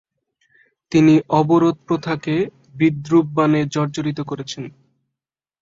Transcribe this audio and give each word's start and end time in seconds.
তিনি 0.91 1.13
অবরোধপ্রথাকে 1.39 2.35
বিদ্রূপবাণে 2.75 3.61
জর্জরিত 3.73 4.19
করেছেন। 4.21 4.63